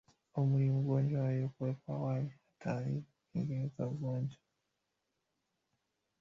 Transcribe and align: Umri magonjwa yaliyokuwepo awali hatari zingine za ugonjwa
Umri 0.39 0.65
magonjwa 0.75 1.19
yaliyokuwepo 1.25 1.87
awali 1.97 2.29
hatari 2.37 2.95
zingine 3.29 3.65
za 3.75 3.83
ugonjwa 3.93 4.41